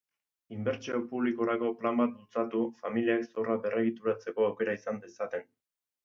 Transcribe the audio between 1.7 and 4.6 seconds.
plan bat bultzatu, familiek zorra berregituratzeko